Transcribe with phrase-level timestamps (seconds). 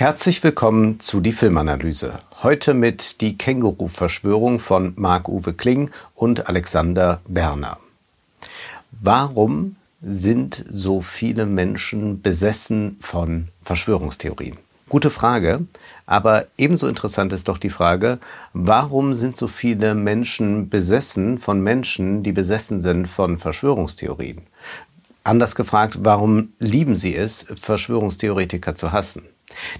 [0.00, 2.14] Herzlich willkommen zu die Filmanalyse.
[2.42, 7.76] Heute mit die Känguru-Verschwörung von Marc-Uwe Kling und Alexander Berner.
[8.92, 14.56] Warum sind so viele Menschen besessen von Verschwörungstheorien?
[14.88, 15.66] Gute Frage,
[16.06, 18.20] aber ebenso interessant ist doch die Frage,
[18.54, 24.40] warum sind so viele Menschen besessen von Menschen, die besessen sind von Verschwörungstheorien?
[25.24, 29.24] Anders gefragt, warum lieben sie es, Verschwörungstheoretiker zu hassen?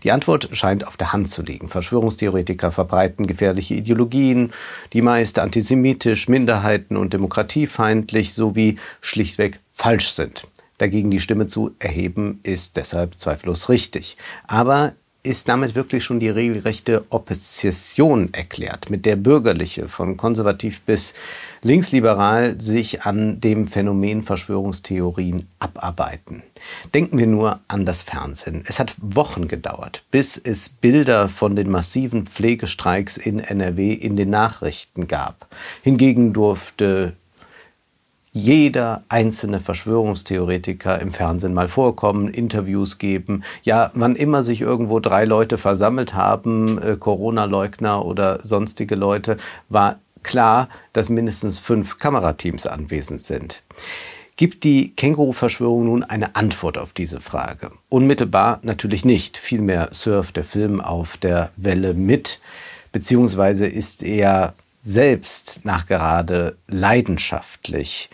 [0.02, 1.68] Die Antwort scheint auf der Hand zu liegen.
[1.68, 4.52] Verschwörungstheoretiker verbreiten gefährliche Ideologien,
[4.92, 10.46] die meist antisemitisch, minderheiten- und demokratiefeindlich sowie schlichtweg falsch sind.
[10.78, 14.16] Dagegen die Stimme zu erheben, ist deshalb zweifellos richtig.
[14.46, 21.12] Aber ist damit wirklich schon die regelrechte Opposition erklärt, mit der Bürgerliche von konservativ bis
[21.62, 26.42] linksliberal sich an dem Phänomen Verschwörungstheorien abarbeiten.
[26.94, 28.64] Denken wir nur an das Fernsehen.
[28.66, 34.30] Es hat Wochen gedauert, bis es Bilder von den massiven Pflegestreiks in NRW in den
[34.30, 35.48] Nachrichten gab.
[35.82, 37.14] Hingegen durfte
[38.32, 43.42] jeder einzelne Verschwörungstheoretiker im Fernsehen mal vorkommen, Interviews geben.
[43.62, 49.36] Ja, wann immer sich irgendwo drei Leute versammelt haben, äh, Corona-Leugner oder sonstige Leute,
[49.68, 53.62] war klar, dass mindestens fünf Kamerateams anwesend sind.
[54.36, 57.70] Gibt die Känguru-Verschwörung nun eine Antwort auf diese Frage?
[57.88, 59.36] Unmittelbar natürlich nicht.
[59.36, 62.40] Vielmehr surft der Film auf der Welle mit,
[62.92, 68.10] beziehungsweise ist er selbst nachgerade leidenschaftlich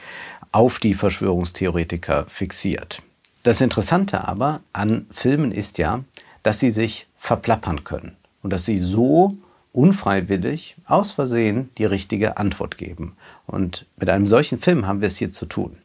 [0.52, 3.02] auf die Verschwörungstheoretiker fixiert.
[3.42, 6.02] Das Interessante aber an Filmen ist ja,
[6.42, 9.36] dass sie sich verplappern können und dass sie so
[9.72, 13.14] unfreiwillig, aus Versehen, die richtige Antwort geben.
[13.46, 15.76] Und mit einem solchen Film haben wir es hier zu tun.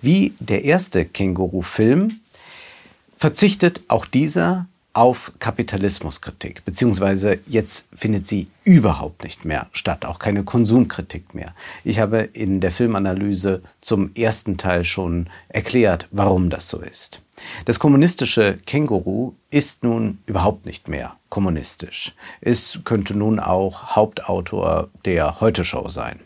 [0.00, 2.20] Wie der erste Känguru-Film
[3.16, 10.42] verzichtet auch dieser auf Kapitalismuskritik, beziehungsweise jetzt findet sie überhaupt nicht mehr statt, auch keine
[10.42, 11.54] Konsumkritik mehr.
[11.84, 17.22] Ich habe in der Filmanalyse zum ersten Teil schon erklärt, warum das so ist.
[17.64, 22.14] Das kommunistische Känguru ist nun überhaupt nicht mehr kommunistisch.
[22.40, 26.20] Es könnte nun auch Hauptautor der Heute-Show sein.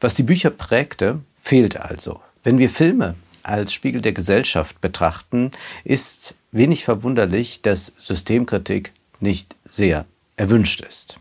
[0.00, 2.20] Was die Bücher prägte, fehlt also.
[2.42, 5.50] Wenn wir Filme als Spiegel der Gesellschaft betrachten,
[5.84, 11.18] ist wenig verwunderlich, dass Systemkritik nicht sehr erwünscht ist.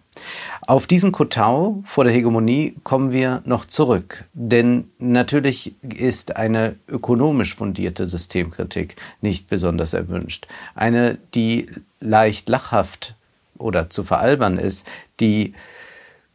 [0.65, 7.55] Auf diesen Kotau vor der Hegemonie kommen wir noch zurück, denn natürlich ist eine ökonomisch
[7.55, 10.47] fundierte Systemkritik nicht besonders erwünscht.
[10.75, 13.15] Eine, die leicht lachhaft
[13.57, 14.85] oder zu veralbern ist,
[15.19, 15.53] die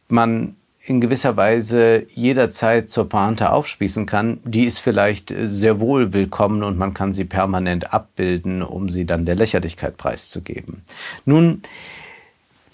[0.07, 0.55] man
[0.85, 6.77] in gewisser Weise jederzeit zur Pointe aufspießen kann, die ist vielleicht sehr wohl willkommen und
[6.77, 10.81] man kann sie permanent abbilden, um sie dann der Lächerlichkeit preiszugeben.
[11.25, 11.61] Nun,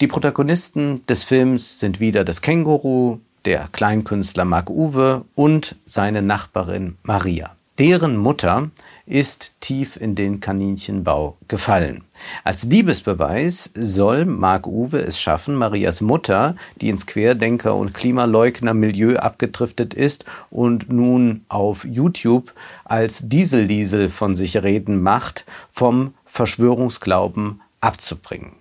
[0.00, 6.96] die Protagonisten des Films sind wieder das Känguru, der Kleinkünstler Mark Uwe und seine Nachbarin
[7.04, 7.54] Maria.
[7.78, 8.70] Deren Mutter
[9.06, 12.04] ist tief in den Kaninchenbau gefallen.
[12.44, 19.94] Als Liebesbeweis soll Mark Uwe es schaffen, Marias Mutter, die ins Querdenker- und Klimaleugner-Milieu abgedriftet
[19.94, 22.52] ist und nun auf YouTube
[22.84, 28.60] als Dieselliesel von sich reden macht, vom Verschwörungsglauben abzubringen.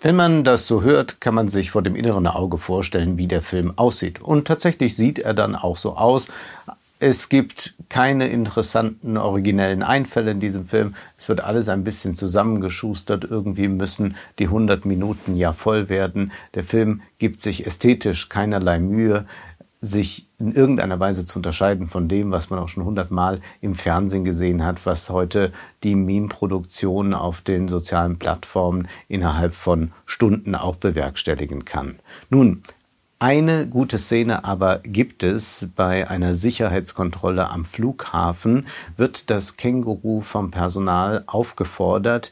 [0.00, 3.42] Wenn man das so hört, kann man sich vor dem inneren Auge vorstellen, wie der
[3.42, 4.22] Film aussieht.
[4.22, 6.28] Und tatsächlich sieht er dann auch so aus.
[7.00, 10.96] Es gibt keine interessanten, originellen Einfälle in diesem Film.
[11.16, 13.22] Es wird alles ein bisschen zusammengeschustert.
[13.22, 16.32] Irgendwie müssen die 100 Minuten ja voll werden.
[16.54, 19.26] Der Film gibt sich ästhetisch keinerlei Mühe,
[19.80, 24.24] sich in irgendeiner Weise zu unterscheiden von dem, was man auch schon hundertmal im Fernsehen
[24.24, 25.52] gesehen hat, was heute
[25.84, 32.00] die Meme-Produktion auf den sozialen Plattformen innerhalb von Stunden auch bewerkstelligen kann.
[32.28, 32.64] Nun,
[33.18, 35.68] eine gute Szene aber gibt es.
[35.74, 38.66] Bei einer Sicherheitskontrolle am Flughafen
[38.96, 42.30] wird das Känguru vom Personal aufgefordert,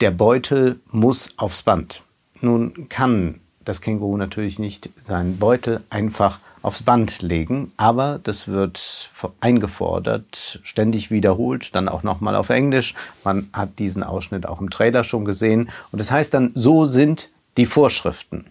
[0.00, 2.04] der Beutel muss aufs Band.
[2.40, 9.10] Nun kann das Känguru natürlich nicht seinen Beutel einfach aufs Band legen, aber das wird
[9.40, 12.94] eingefordert, ständig wiederholt, dann auch nochmal auf Englisch.
[13.22, 15.70] Man hat diesen Ausschnitt auch im Trailer schon gesehen.
[15.92, 18.46] Und das heißt dann, so sind die Vorschriften.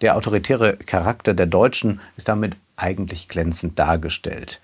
[0.00, 4.60] Der autoritäre Charakter der Deutschen ist damit eigentlich glänzend dargestellt.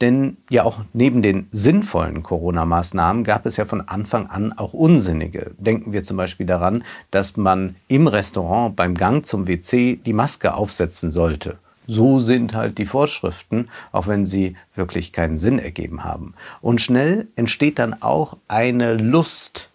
[0.00, 5.52] Denn ja auch neben den sinnvollen Corona-Maßnahmen gab es ja von Anfang an auch unsinnige.
[5.56, 10.54] Denken wir zum Beispiel daran, dass man im Restaurant beim Gang zum WC die Maske
[10.54, 11.58] aufsetzen sollte.
[11.86, 16.34] So sind halt die Vorschriften, auch wenn sie wirklich keinen Sinn ergeben haben.
[16.60, 19.70] Und schnell entsteht dann auch eine Lust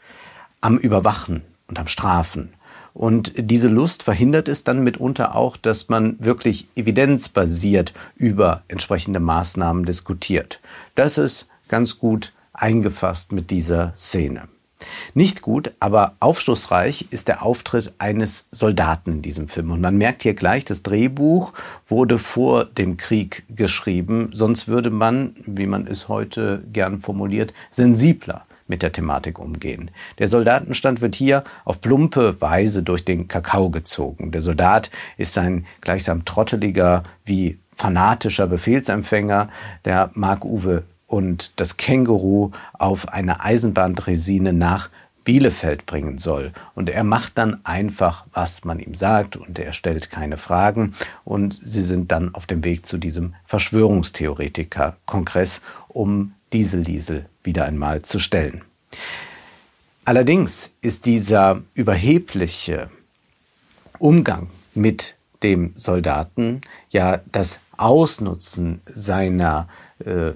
[0.60, 2.54] am Überwachen und am Strafen.
[2.94, 9.86] Und diese Lust verhindert es dann mitunter auch, dass man wirklich evidenzbasiert über entsprechende Maßnahmen
[9.86, 10.60] diskutiert.
[10.96, 14.48] Das ist ganz gut eingefasst mit dieser Szene.
[15.14, 19.72] Nicht gut, aber aufschlussreich ist der Auftritt eines Soldaten in diesem Film.
[19.72, 21.54] Und man merkt hier gleich, das Drehbuch
[21.88, 28.46] wurde vor dem Krieg geschrieben, sonst würde man, wie man es heute gern formuliert, sensibler
[28.70, 29.92] mit der Thematik umgehen.
[30.20, 34.32] Der Soldatenstand wird hier auf plumpe Weise durch den Kakao gezogen.
[34.32, 39.50] Der Soldat ist ein gleichsam trotteliger wie fanatischer Befehlsempfänger,
[39.86, 44.92] der Mark-Uwe und das Känguru auf eine Eisenbahndresine nach
[45.26, 46.54] Bielefeld bringen soll.
[46.76, 50.96] Und er macht dann einfach, was man ihm sagt und er stellt keine Fragen.
[51.24, 58.20] Und sie sind dann auf dem Weg zu diesem Verschwörungstheoretiker-Kongress, um Diesel-Liesel wieder einmal zu
[58.20, 58.64] stellen.
[60.06, 62.90] Allerdings ist dieser überhebliche
[64.00, 69.68] Umgang mit dem Soldaten ja das Ausnutzen seiner
[70.04, 70.32] äh,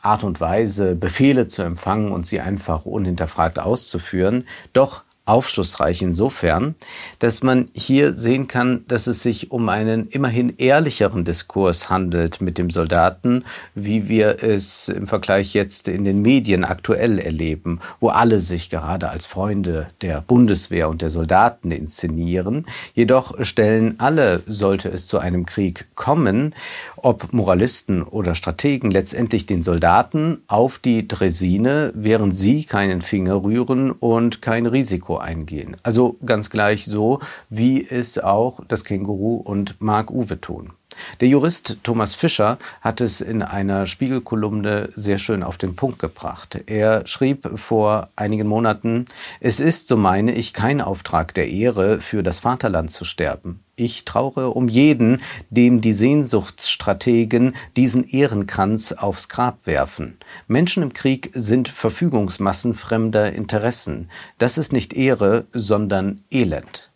[0.00, 6.74] Art und Weise, Befehle zu empfangen und sie einfach unhinterfragt auszuführen, doch aufschlussreich insofern,
[7.18, 12.58] dass man hier sehen kann, dass es sich um einen immerhin ehrlicheren Diskurs handelt mit
[12.58, 13.44] dem Soldaten,
[13.74, 19.10] wie wir es im Vergleich jetzt in den Medien aktuell erleben, wo alle sich gerade
[19.10, 22.66] als Freunde der Bundeswehr und der Soldaten inszenieren.
[22.94, 26.54] Jedoch stellen alle, sollte es zu einem Krieg kommen,
[26.96, 33.90] ob Moralisten oder Strategen, letztendlich den Soldaten auf die Dresine, während sie keinen Finger rühren
[33.92, 35.76] und kein Risiko eingehen.
[35.82, 40.72] Also ganz gleich so, wie es auch das Känguru und Mark Uwe tun.
[41.20, 46.58] Der Jurist Thomas Fischer hat es in einer Spiegelkolumne sehr schön auf den Punkt gebracht.
[46.66, 49.06] Er schrieb vor einigen Monaten,
[49.40, 53.60] es ist, so meine ich, kein Auftrag der Ehre, für das Vaterland zu sterben.
[53.78, 60.18] Ich traure um jeden, dem die Sehnsuchtsstrategen diesen Ehrenkranz aufs Grab werfen.
[60.48, 64.10] Menschen im Krieg sind Verfügungsmassen fremder Interessen.
[64.38, 66.90] Das ist nicht Ehre, sondern Elend.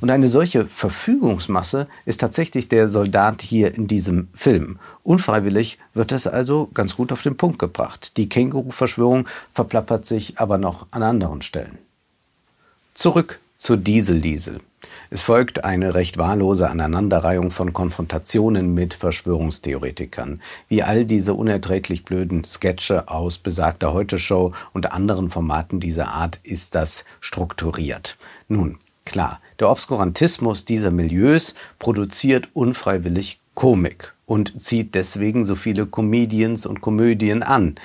[0.00, 4.78] Und eine solche Verfügungsmasse ist tatsächlich der Soldat hier in diesem Film.
[5.02, 8.16] Unfreiwillig wird es also ganz gut auf den Punkt gebracht.
[8.16, 11.78] Die Känguru-Verschwörung verplappert sich aber noch an anderen Stellen.
[12.94, 14.60] Zurück zu Diesel-Diesel.
[15.10, 20.40] Es folgt eine recht wahllose Aneinanderreihung von Konfrontationen mit Verschwörungstheoretikern.
[20.68, 26.74] Wie all diese unerträglich blöden Sketche aus besagter Heute-Show und anderen Formaten dieser Art ist
[26.74, 28.16] das strukturiert.
[28.48, 36.66] Nun, klar, der Obskurantismus dieser Milieus produziert unfreiwillig Komik und zieht deswegen so viele Comedians
[36.66, 37.76] und Komödien an.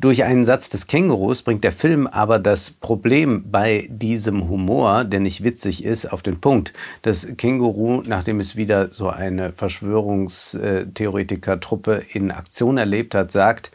[0.00, 5.20] Durch einen Satz des Kängurus bringt der Film aber das Problem bei diesem Humor, der
[5.20, 6.72] nicht witzig ist, auf den Punkt.
[7.02, 13.70] Das Känguru, nachdem es wieder so eine Verschwörungstheoretiker-Truppe in Aktion erlebt hat, sagt,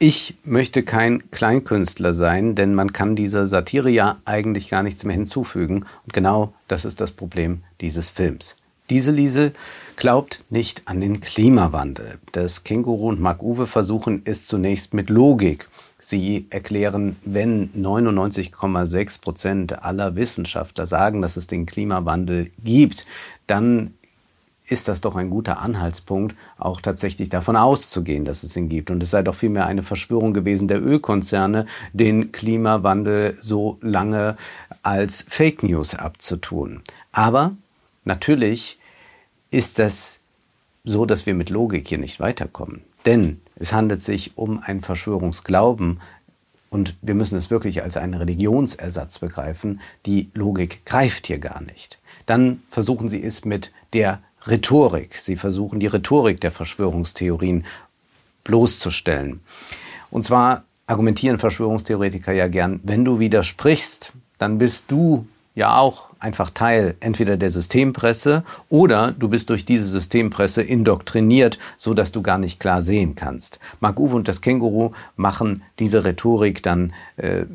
[0.00, 5.14] ich möchte kein Kleinkünstler sein, denn man kann dieser Satire ja eigentlich gar nichts mehr
[5.14, 5.84] hinzufügen.
[6.04, 8.56] Und genau das ist das Problem dieses Films.
[8.88, 9.52] Diese Liesel
[9.96, 12.18] glaubt nicht an den Klimawandel.
[12.30, 15.68] Das Känguru und Mark-Uwe versuchen es zunächst mit Logik.
[15.98, 23.06] Sie erklären, wenn 99,6 Prozent aller Wissenschaftler sagen, dass es den Klimawandel gibt,
[23.48, 23.94] dann
[24.68, 28.90] ist das doch ein guter Anhaltspunkt, auch tatsächlich davon auszugehen, dass es ihn gibt.
[28.90, 34.36] Und es sei doch vielmehr eine Verschwörung gewesen der Ölkonzerne, den Klimawandel so lange
[34.82, 36.82] als Fake News abzutun.
[37.10, 37.52] Aber
[38.06, 38.78] Natürlich
[39.50, 40.20] ist das
[40.84, 42.82] so, dass wir mit Logik hier nicht weiterkommen.
[43.04, 46.00] Denn es handelt sich um einen Verschwörungsglauben
[46.70, 49.80] und wir müssen es wirklich als einen Religionsersatz begreifen.
[50.04, 51.98] Die Logik greift hier gar nicht.
[52.26, 55.14] Dann versuchen sie es mit der Rhetorik.
[55.14, 57.64] Sie versuchen die Rhetorik der Verschwörungstheorien
[58.44, 59.40] bloßzustellen.
[60.10, 65.26] Und zwar argumentieren Verschwörungstheoretiker ja gern, wenn du widersprichst, dann bist du
[65.56, 71.94] ja auch einfach Teil entweder der Systempresse oder du bist durch diese Systempresse indoktriniert, so
[71.94, 73.58] dass du gar nicht klar sehen kannst.
[73.80, 77.46] Mark Uwe und das Känguru machen diese Rhetorik dann äh,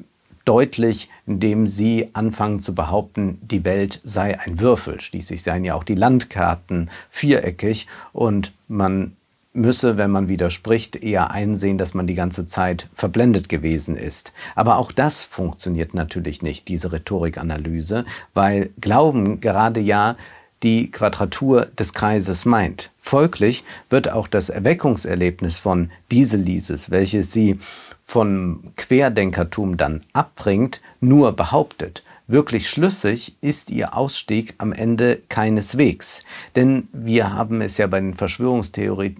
[0.44, 5.00] deutlich, indem sie anfangen zu behaupten, die Welt sei ein Würfel.
[5.00, 9.16] Schließlich seien ja auch die Landkarten viereckig und man
[9.54, 14.34] müsse, wenn man widerspricht, eher einsehen, dass man die ganze Zeit verblendet gewesen ist.
[14.56, 20.16] Aber auch das funktioniert natürlich nicht, diese Rhetorikanalyse, weil Glauben gerade ja
[20.64, 22.92] die Quadratur des Kreises meint.
[23.00, 27.60] Folglich wird auch das Erweckungserlebnis von Dieselises, welches sie
[28.06, 32.04] vom Querdenkertum dann abbringt, nur behauptet.
[32.32, 36.24] Wirklich schlüssig ist ihr Ausstieg am Ende keineswegs.
[36.56, 39.18] Denn wir haben es ja bei den Verschwörungstheorien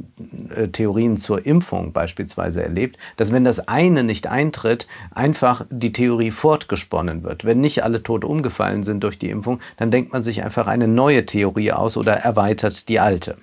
[1.16, 7.24] äh, zur Impfung beispielsweise erlebt, dass wenn das eine nicht eintritt, einfach die Theorie fortgesponnen
[7.24, 7.44] wird.
[7.44, 10.88] Wenn nicht alle tot umgefallen sind durch die Impfung, dann denkt man sich einfach eine
[10.88, 13.36] neue Theorie aus oder erweitert die alte.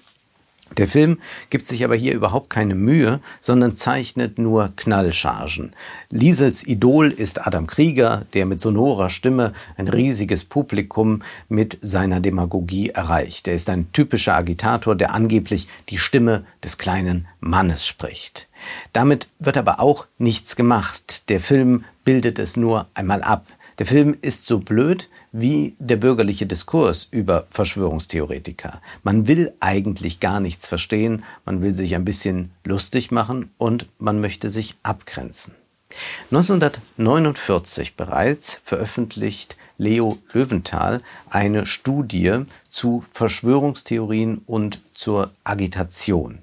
[0.76, 1.18] Der Film
[1.50, 5.74] gibt sich aber hier überhaupt keine Mühe, sondern zeichnet nur Knallchargen.
[6.10, 12.90] Liesels Idol ist Adam Krieger, der mit sonorer Stimme ein riesiges Publikum mit seiner Demagogie
[12.90, 13.48] erreicht.
[13.48, 18.48] Er ist ein typischer Agitator, der angeblich die Stimme des kleinen Mannes spricht.
[18.92, 21.28] Damit wird aber auch nichts gemacht.
[21.28, 23.46] Der Film bildet es nur einmal ab.
[23.78, 28.82] Der Film ist so blöd wie der bürgerliche Diskurs über Verschwörungstheoretiker.
[29.04, 34.20] Man will eigentlich gar nichts verstehen, man will sich ein bisschen lustig machen und man
[34.20, 35.54] möchte sich abgrenzen.
[36.30, 46.40] 1949 bereits veröffentlicht Leo Löwenthal eine Studie zu Verschwörungstheorien und zur Agitation.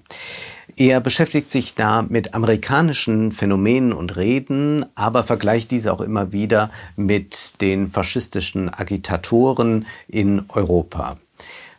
[0.78, 6.70] Er beschäftigt sich da mit amerikanischen Phänomenen und Reden, aber vergleicht diese auch immer wieder
[6.98, 11.16] mit den faschistischen Agitatoren in Europa.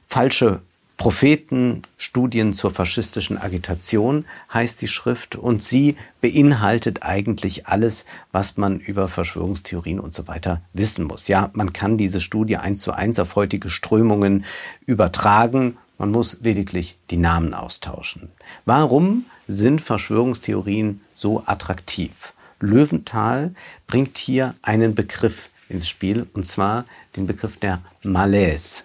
[0.07, 0.63] Falsche
[0.97, 4.25] Propheten, Studien zur faschistischen Agitation
[4.55, 10.63] heißt die Schrift und sie beinhaltet eigentlich alles, was man über Verschwörungstheorien und so weiter
[10.73, 11.29] wissen muss.
[11.29, 14.47] Ja, man kann diese Studie eins zu eins auf heutige Strömungen
[14.87, 18.31] übertragen man muss lediglich die Namen austauschen.
[18.65, 22.35] Warum sind Verschwörungstheorien so attraktiv?
[22.61, 23.55] Löwenthal
[23.87, 26.85] bringt hier einen Begriff ins Spiel, und zwar
[27.17, 28.85] den Begriff der Malaise.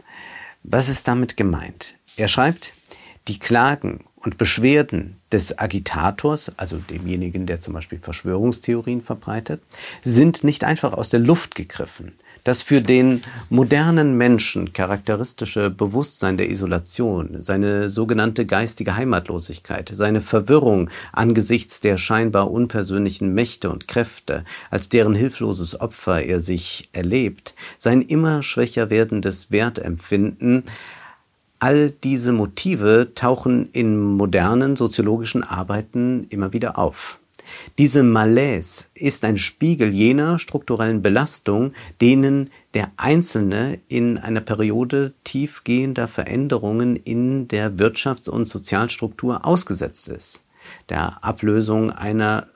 [0.64, 1.94] Was ist damit gemeint?
[2.18, 2.74] Er schreibt,
[3.28, 9.62] die Klagen und Beschwerden des Agitators, also demjenigen, der zum Beispiel Verschwörungstheorien verbreitet,
[10.02, 12.14] sind nicht einfach aus der Luft gegriffen.
[12.44, 20.90] Das für den modernen Menschen charakteristische Bewusstsein der Isolation, seine sogenannte geistige Heimatlosigkeit, seine Verwirrung
[21.14, 28.02] angesichts der scheinbar unpersönlichen Mächte und Kräfte, als deren hilfloses Opfer er sich erlebt, sein
[28.02, 30.64] immer schwächer werdendes Wertempfinden,
[31.64, 37.21] All diese Motive tauchen in modernen soziologischen Arbeiten immer wieder auf.
[37.78, 46.08] Diese Malaise ist ein Spiegel jener strukturellen Belastung, denen der Einzelne in einer Periode tiefgehender
[46.08, 50.42] Veränderungen in der Wirtschafts- und Sozialstruktur ausgesetzt ist.
[50.90, 52.48] Der Ablösung einer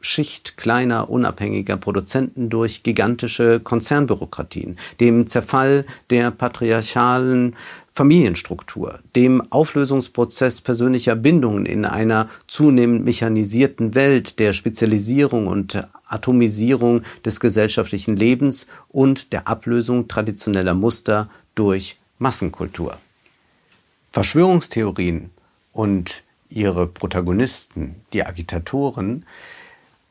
[0.00, 7.56] Schicht kleiner, unabhängiger Produzenten durch gigantische Konzernbürokratien, dem Zerfall der patriarchalen
[7.96, 17.40] Familienstruktur, dem Auflösungsprozess persönlicher Bindungen in einer zunehmend mechanisierten Welt, der Spezialisierung und Atomisierung des
[17.40, 22.98] gesellschaftlichen Lebens und der Ablösung traditioneller Muster durch Massenkultur.
[24.12, 25.30] Verschwörungstheorien
[25.72, 29.24] und ihre Protagonisten, die Agitatoren,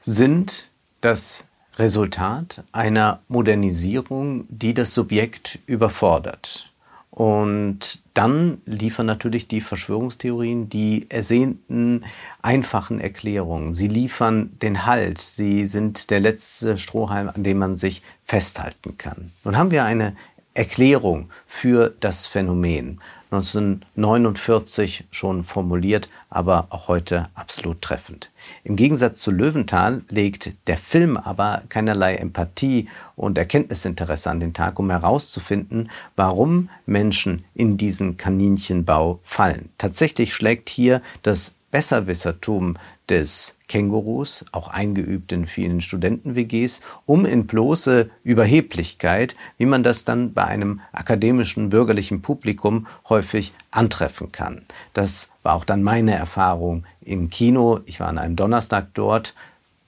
[0.02, 6.72] sind das Resultat einer Modernisierung, die das Subjekt überfordert.
[7.16, 12.04] Und dann liefern natürlich die Verschwörungstheorien die ersehnten,
[12.42, 13.74] einfachen Erklärungen.
[13.74, 15.22] Sie liefern den Halt.
[15.22, 19.32] Sie sind der letzte Strohhalm, an dem man sich festhalten kann.
[19.46, 20.14] Nun haben wir eine
[20.56, 23.00] Erklärung für das Phänomen.
[23.36, 28.32] 1949 schon formuliert, aber auch heute absolut treffend.
[28.64, 34.80] Im Gegensatz zu Löwenthal legt der Film aber keinerlei Empathie und Erkenntnisinteresse an den Tag,
[34.80, 39.70] um herauszufinden, warum Menschen in diesen Kaninchenbau fallen.
[39.78, 42.78] Tatsächlich schlägt hier das Besserwissertum
[43.10, 50.34] des Kängurus, auch eingeübt in vielen Studenten-WGs, um in bloße Überheblichkeit, wie man das dann
[50.34, 54.66] bei einem akademischen bürgerlichen Publikum häufig antreffen kann.
[54.94, 57.82] Das war auch dann meine Erfahrung im Kino.
[57.86, 59.34] Ich war an einem Donnerstag dort.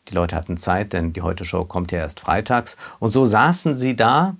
[0.09, 2.75] Die Leute hatten Zeit, denn die Heute-Show kommt ja erst freitags.
[2.99, 4.35] Und so saßen sie da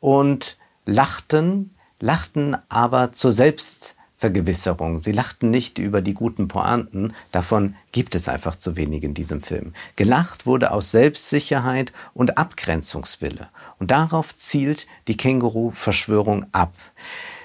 [0.00, 4.98] und lachten, lachten aber zur Selbst Vergewisserung.
[4.98, 9.42] Sie lachten nicht über die guten Pointen, davon gibt es einfach zu wenig in diesem
[9.42, 9.74] Film.
[9.96, 13.48] Gelacht wurde aus Selbstsicherheit und Abgrenzungswille.
[13.78, 16.72] Und darauf zielt die Känguru-Verschwörung ab.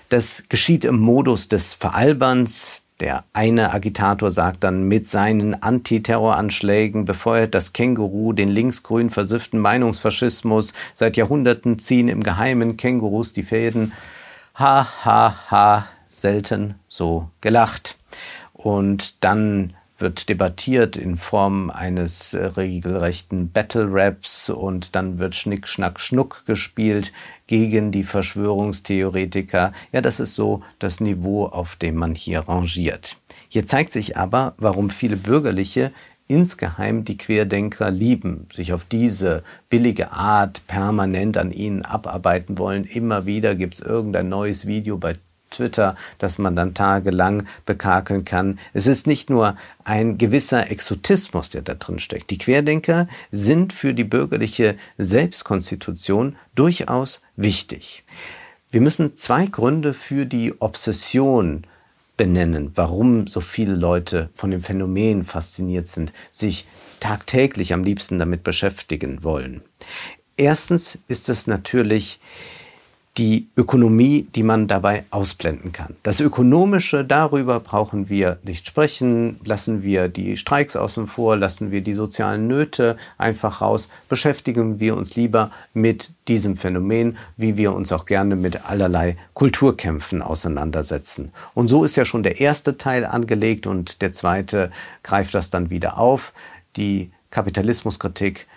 [0.09, 2.81] Das geschieht im Modus des Veralberns.
[3.01, 10.73] Der eine Agitator sagt dann, mit seinen Antiterroranschlägen befeuert das Känguru den linksgrün versifften Meinungsfaschismus.
[10.93, 13.91] Seit Jahrhunderten ziehen im Geheimen Kängurus die Fäden
[14.53, 17.97] ha, ha, ha, selten so gelacht.
[18.53, 25.67] Und dann wird debattiert in Form eines äh, regelrechten Battle Raps und dann wird Schnick,
[25.67, 27.13] Schnack, Schnuck gespielt
[27.47, 29.71] gegen die Verschwörungstheoretiker.
[29.91, 33.17] Ja, das ist so das Niveau, auf dem man hier rangiert.
[33.47, 35.91] Hier zeigt sich aber, warum viele Bürgerliche
[36.27, 42.85] insgeheim die Querdenker lieben, sich auf diese billige Art permanent an ihnen abarbeiten wollen.
[42.85, 45.17] Immer wieder gibt es irgendein neues Video bei
[45.51, 48.60] Twitter, das man dann tagelang bekakeln kann.
[48.74, 52.31] Es ist nicht nur ein gewisser Exotismus, der da drin steckt.
[52.31, 58.03] Die Querdenker sind für die bürgerliche Selbstkonstitution durchaus wichtig.
[58.72, 61.65] Wir müssen zwei Gründe für die Obsession
[62.17, 66.65] benennen, warum so viele Leute von dem Phänomen fasziniert sind, sich
[67.00, 69.62] tagtäglich am liebsten damit beschäftigen wollen.
[70.38, 72.20] Erstens ist es natürlich
[73.21, 75.95] die Ökonomie, die man dabei ausblenden kann.
[76.01, 81.81] Das Ökonomische, darüber brauchen wir nicht sprechen, lassen wir die Streiks außen vor, lassen wir
[81.81, 87.91] die sozialen Nöte einfach raus, beschäftigen wir uns lieber mit diesem Phänomen, wie wir uns
[87.91, 91.31] auch gerne mit allerlei Kulturkämpfen auseinandersetzen.
[91.53, 94.71] Und so ist ja schon der erste Teil angelegt und der zweite
[95.03, 96.33] greift das dann wieder auf.
[96.75, 98.47] Die Kapitalismuskritik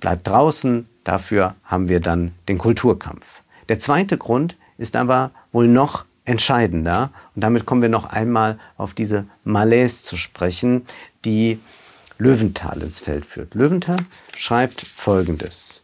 [0.00, 3.41] bleibt draußen, dafür haben wir dann den Kulturkampf.
[3.68, 7.10] Der zweite Grund ist aber wohl noch entscheidender.
[7.34, 10.86] Und damit kommen wir noch einmal auf diese Malaise zu sprechen,
[11.24, 11.58] die
[12.18, 13.54] Löwenthal ins Feld führt.
[13.54, 13.98] Löwenthal
[14.36, 15.82] schreibt Folgendes.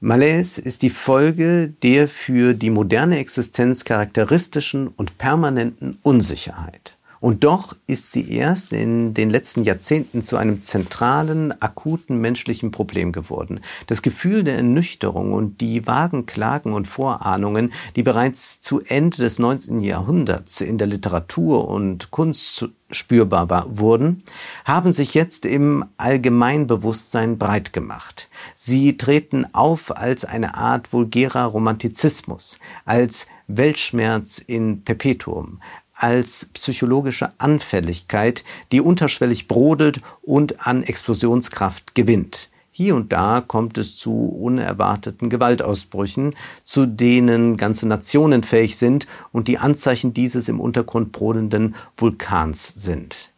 [0.00, 6.93] Malaise ist die Folge der für die moderne Existenz charakteristischen und permanenten Unsicherheit.
[7.24, 13.12] Und doch ist sie erst in den letzten Jahrzehnten zu einem zentralen, akuten menschlichen Problem
[13.12, 13.60] geworden.
[13.86, 19.38] Das Gefühl der Ernüchterung und die vagen Klagen und Vorahnungen, die bereits zu Ende des
[19.38, 19.80] 19.
[19.80, 24.22] Jahrhunderts in der Literatur und Kunst spürbar war, wurden,
[24.66, 28.28] haben sich jetzt im Allgemeinbewusstsein breit gemacht.
[28.54, 35.60] Sie treten auf als eine Art vulgärer Romantizismus, als Weltschmerz in Perpetuum,
[35.94, 42.50] als psychologische Anfälligkeit, die unterschwellig brodelt und an Explosionskraft gewinnt.
[42.76, 49.46] Hier und da kommt es zu unerwarteten Gewaltausbrüchen, zu denen ganze Nationen fähig sind und
[49.46, 53.30] die Anzeichen dieses im Untergrund brodelnden Vulkans sind.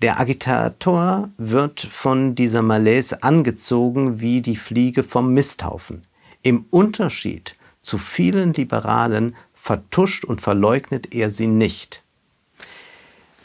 [0.00, 6.02] Der Agitator wird von dieser Malaise angezogen wie die Fliege vom Misthaufen.
[6.42, 12.03] Im Unterschied zu vielen Liberalen vertuscht und verleugnet er sie nicht.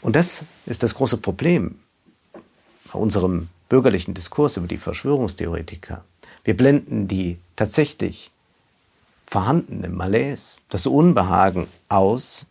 [0.02, 1.78] Und das ist das große Problem
[2.92, 6.04] bei unserem bürgerlichen Diskurs über die Verschwörungstheoretiker.
[6.44, 8.30] Wir blenden die tatsächlich
[9.26, 12.46] vorhandene Malaise, das Unbehagen aus.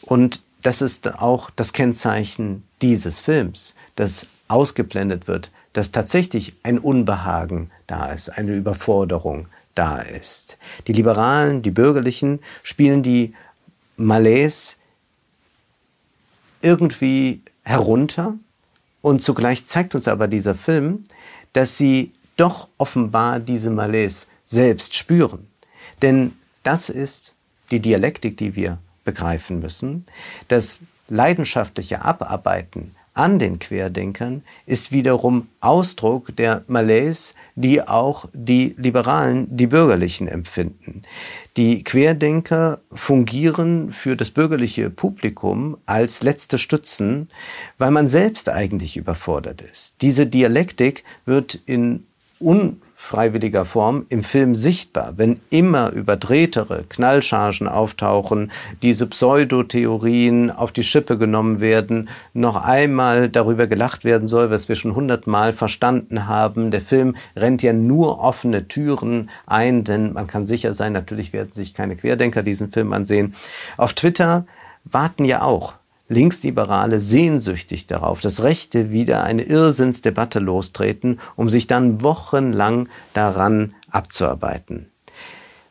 [0.00, 7.70] Und das ist auch das Kennzeichen dieses Films, dass ausgeblendet wird, dass tatsächlich ein Unbehagen
[7.86, 10.56] da ist, eine Überforderung da ist.
[10.86, 13.34] Die Liberalen, die Bürgerlichen spielen die
[13.96, 14.76] Malaise
[16.64, 18.34] irgendwie herunter
[19.02, 21.04] und zugleich zeigt uns aber dieser Film,
[21.52, 25.46] dass sie doch offenbar diese Malaise selbst spüren.
[26.02, 27.34] Denn das ist
[27.70, 30.04] die Dialektik, die wir begreifen müssen.
[30.48, 39.46] Das leidenschaftliche Abarbeiten an den Querdenkern ist wiederum Ausdruck der Malaise, die auch die Liberalen,
[39.56, 41.02] die Bürgerlichen empfinden.
[41.56, 47.30] Die Querdenker fungieren für das bürgerliche Publikum als letzte Stützen,
[47.78, 49.94] weil man selbst eigentlich überfordert ist.
[50.02, 52.06] Diese Dialektik wird in
[52.40, 58.50] un freiwilliger Form im Film sichtbar, wenn immer überdrehtere Knallchargen auftauchen,
[58.82, 64.76] diese Pseudotheorien auf die Schippe genommen werden, noch einmal darüber gelacht werden soll, was wir
[64.76, 66.70] schon hundertmal verstanden haben.
[66.70, 71.52] Der Film rennt ja nur offene Türen ein, denn man kann sicher sein, natürlich werden
[71.52, 73.34] sich keine Querdenker diesen Film ansehen.
[73.76, 74.46] Auf Twitter
[74.84, 75.74] warten ja auch
[76.08, 84.90] Linksliberale sehnsüchtig darauf, dass Rechte wieder eine Irrsinnsdebatte lostreten, um sich dann wochenlang daran abzuarbeiten.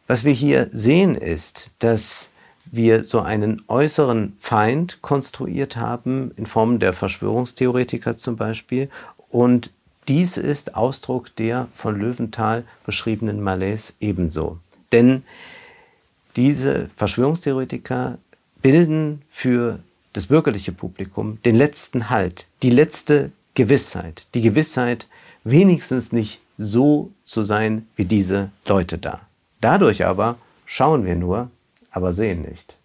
[0.07, 2.29] Was wir hier sehen ist, dass
[2.65, 8.89] wir so einen äußeren Feind konstruiert haben, in Form der Verschwörungstheoretiker zum Beispiel.
[9.29, 9.71] Und
[10.07, 14.57] dies ist Ausdruck der von Löwenthal beschriebenen Malaise ebenso.
[14.91, 15.23] Denn
[16.35, 18.17] diese Verschwörungstheoretiker
[18.61, 19.79] bilden für
[20.13, 25.07] das bürgerliche Publikum den letzten Halt, die letzte Gewissheit, die Gewissheit,
[25.43, 29.21] wenigstens nicht so zu sein wie diese Leute da.
[29.61, 31.49] Dadurch aber schauen wir nur
[31.93, 32.75] aber sehen nicht.